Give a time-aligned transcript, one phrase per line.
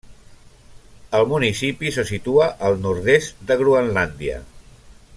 [1.17, 4.43] El municipi se situa al nord-est de Groenlàndia.